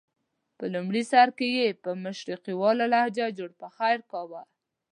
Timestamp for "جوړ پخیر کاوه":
3.37-4.41